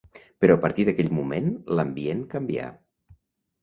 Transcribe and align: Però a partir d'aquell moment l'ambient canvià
Però 0.45 0.55
a 0.55 0.61
partir 0.63 0.85
d'aquell 0.93 1.13
moment 1.19 1.53
l'ambient 1.79 2.27
canvià 2.37 2.77